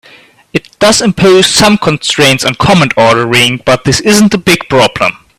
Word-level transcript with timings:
It 0.51 0.79
does 0.79 0.99
impose 0.99 1.45
some 1.45 1.77
constraints 1.77 2.43
on 2.43 2.55
command 2.55 2.91
ordering, 2.97 3.61
but 3.63 3.83
this 3.83 3.99
isn't 3.99 4.33
a 4.33 4.37
big 4.39 4.67
problem. 4.67 5.11